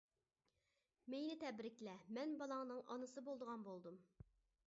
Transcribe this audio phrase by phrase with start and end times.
[1.13, 4.01] مېنى تەبرىكلە، مەن بالاڭنىڭ ئانىسى بولىدىغان بولدۇم.